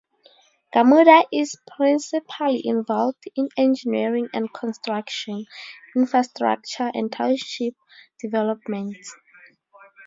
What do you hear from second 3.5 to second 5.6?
engineering and construction,